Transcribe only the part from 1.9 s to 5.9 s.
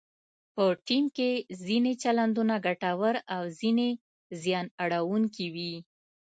چلندونه ګټور او ځینې زیان اړونکي وي.